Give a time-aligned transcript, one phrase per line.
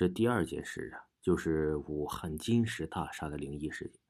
[0.00, 4.00] 这第二件事啊，就是武汉金石大厦的灵异事件。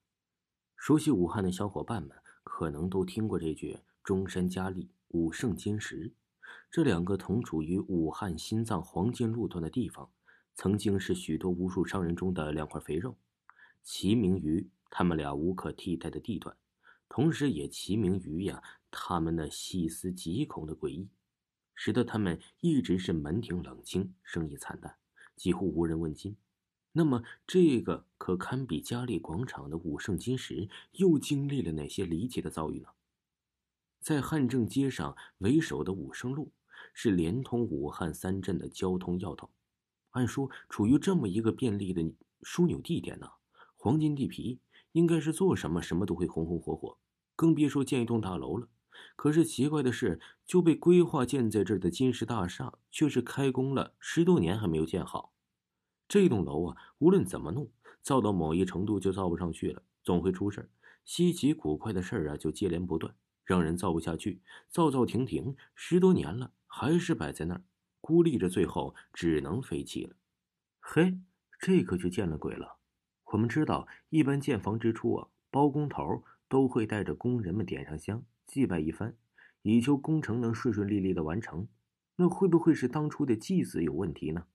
[0.76, 6.15] 熟悉武汉的小伙伴们可能都听过这句“中山佳丽，武圣金石”。
[6.71, 10.12] 这两个同处于武汉心脏黄金路段的地方，
[10.55, 13.18] 曾经是许多无数商人中的两块肥肉，
[13.82, 16.57] 齐名于他们俩无可替代的地段，
[17.09, 18.62] 同时也齐名于呀
[18.93, 21.11] 他们那细思极恐的诡异，
[21.75, 24.95] 使得他们一直是门庭冷清，生意惨淡，
[25.41, 26.36] 几乎无人问津。
[26.93, 32.88] 那么，这个可堪比嘉利广场的武圣金石又经历了哪些离奇的遭遇呢？
[34.02, 36.52] 在汉正街上为首的武圣路，
[36.92, 39.50] 是连通武汉三镇的交通要道。
[40.11, 42.02] 按说，处于这么一个便利的
[42.42, 43.30] 枢纽地点呢，
[43.77, 44.61] 黄金地皮
[44.92, 46.98] 应该是做什么什么都会红红火火，
[47.34, 48.69] 更别说建一栋大楼了。
[49.16, 55.33] 可是奇怪的是，就被规划建在这儿的金石大厦，却是开工了十多年还没有建好。
[56.10, 57.70] 这栋楼啊，无论怎么弄，
[58.02, 60.69] 造到某一程度就造不上去了，总会出事儿。
[61.05, 64.42] 稀奇古怪的事儿啊，就接连不断，让人造不下去。
[64.69, 67.62] 造造停停，十多年了，还是摆在那儿，
[68.00, 70.16] 孤立着，最后只能废弃了。
[70.81, 71.16] 嘿，
[71.61, 72.78] 这可就见了鬼了。
[73.27, 79.16] 我们知道，一般建房之初啊，包工头都会带着工人们点上香，祭拜一番，
[79.62, 81.69] 以求工程能顺顺利利的完成。
[82.16, 84.47] 那会不会是当初的祭祀有问题呢？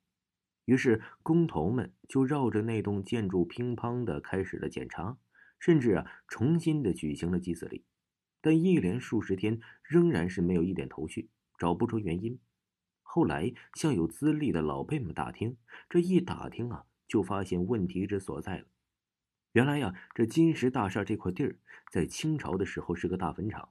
[0.65, 5.17] 于是工头们就绕着那栋建筑乒乓的开始了检查，
[5.59, 7.83] 甚至啊重新的举行了祭祀礼，
[8.41, 12.39] 但一连数十天仍然是没有一点头绪，找不出原因。
[13.03, 15.55] 后来向有资历的老辈们打听，
[15.87, 18.65] 这一打听啊，就发现问题之所在了。
[19.53, 21.57] 原来呀，这金石大厦这块地儿
[21.91, 23.69] 在清朝的时候是个大坟场，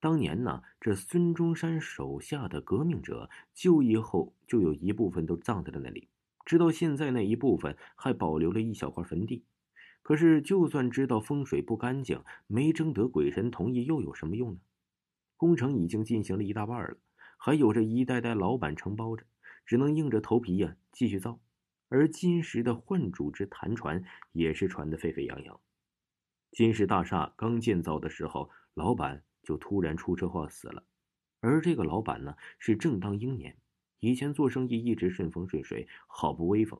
[0.00, 6.08] 当年呢，这孙中山手下的革命者就义后，就有一部分都葬在了那里。
[6.44, 9.44] 直到现在，那一部分还保留了一小块坟地。
[10.02, 14.60] 可是，就算知道风水不干净，没征得鬼神同意，又有什么用呢？
[15.36, 16.98] 工程已经进行了一大半了，
[17.38, 19.24] 还有着一代代老板承包着，
[19.64, 21.40] 只能硬着头皮呀继续造。
[21.88, 24.02] 而金石的换主之谈传
[24.32, 25.58] 也是传得沸沸扬扬。
[26.50, 30.84] 金石大厦刚建造的时候，老板就突然出车祸死了，
[31.40, 33.56] 而这个老板呢，是正当英年。
[34.04, 36.78] 以前做生意一直顺风顺水，好不威风。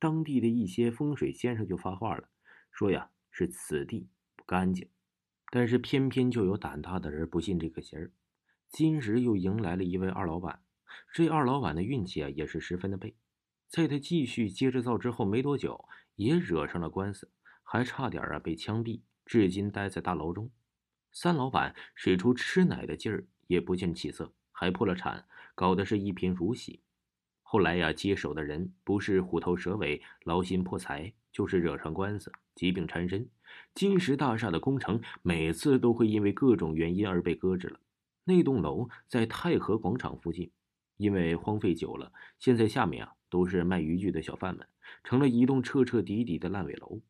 [0.00, 2.28] 当地的一些风水先生就发话了，
[2.72, 4.88] 说呀是此地不干净。
[5.52, 8.10] 但是偏偏就有胆大的人不信这个邪儿。
[8.68, 10.60] 今日又迎来了一位二老板，
[11.12, 13.14] 这二老板的运气啊也是十分的背。
[13.68, 17.30] 在他继续接着造之后没多久，也惹上了官司，
[17.62, 20.50] 还差点啊被枪毙，至今待在大牢中。
[21.12, 24.34] 三老板使出吃奶的劲儿，也不见起色。
[24.58, 26.80] 还破了产，搞得是一贫如洗。
[27.42, 33.28] 后来呀，接手的人不是虎头蛇尾、劳心破财，就是惹上官司、疾病缠身。
[33.74, 37.80] 金石大厦的工程每次都会因为各种原因而被搁置了。
[38.24, 40.50] 那栋楼在太和广场附近，
[40.96, 44.66] 因为荒废久了，现在下面啊都是卖渔具的小贩们，
[45.04, 47.00] 成了一栋彻彻底底的烂尾楼。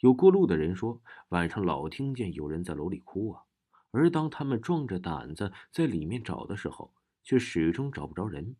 [0.00, 3.42] 有过路的人说，晚上老听见有人在楼里哭啊。
[3.90, 6.92] 而当他们壮着胆子在里面找的时候，
[7.22, 8.56] 却始终找不着人。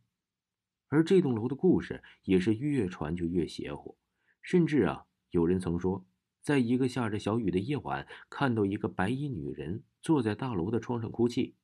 [0.88, 3.96] 而这栋楼的故事也是越传就越邪乎，
[4.42, 6.04] 甚至啊，有人曾说，
[6.42, 11.54] 在一个下着小雨的夜晚，看到一个白衣女人坐在大楼的窗上哭泣。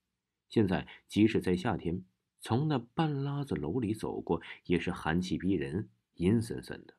[0.49, 2.05] 现在，即使在夏天，
[2.41, 6.95] 从那半拉子楼里走过，也是寒气逼人，阴森森的。